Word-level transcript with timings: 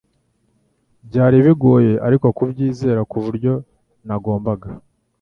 byari 1.07 1.37
bigoye 1.45 1.93
ariko 2.07 2.25
kubyizera 2.37 3.01
kuburyo 3.11 3.53
nagombaga 4.07 4.69